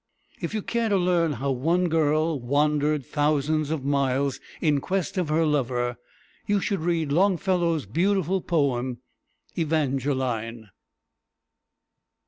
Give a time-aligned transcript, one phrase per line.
[0.41, 5.29] If you care to learn how one girl wandered thousands of miles in quest of
[5.29, 5.95] her lover,
[6.47, 8.97] you should read Long´fel low's beautiful poem
[9.55, 10.71] "E van´ge line."